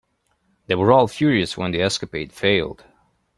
They 0.65 0.73
were 0.73 0.91
all 0.91 1.07
furious 1.07 1.55
when 1.55 1.69
the 1.73 1.83
escapade 1.83 2.33
failed. 2.33 2.83